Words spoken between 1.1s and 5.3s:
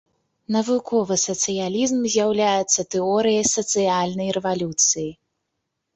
сацыялізм з'яўляецца тэорыяй сацыяльнай рэвалюцыі.